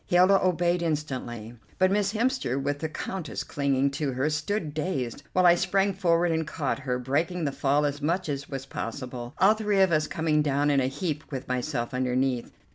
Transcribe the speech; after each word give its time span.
Hilda 0.07 0.43
obeyed 0.43 0.81
instantly, 0.81 1.53
but 1.77 1.91
Miss 1.91 2.11
Hemster, 2.13 2.59
with 2.59 2.79
the 2.79 2.89
Countess 2.89 3.43
clinging 3.43 3.91
to 3.91 4.13
her, 4.13 4.31
stood 4.31 4.73
dazed, 4.73 5.21
while 5.31 5.45
I 5.45 5.53
sprang 5.53 5.93
forward 5.93 6.31
and 6.31 6.47
caught 6.47 6.79
her, 6.79 6.97
breaking 6.97 7.45
the 7.45 7.51
fall 7.51 7.85
as 7.85 8.01
much 8.01 8.27
as 8.27 8.49
was 8.49 8.65
possible, 8.65 9.35
all 9.37 9.53
three 9.53 9.79
of 9.79 9.91
us 9.91 10.07
coming 10.07 10.41
down 10.41 10.71
in 10.71 10.79
a 10.79 10.87
heap 10.87 11.25
with 11.31 11.47
myself 11.47 11.93
underneath. 11.93 12.51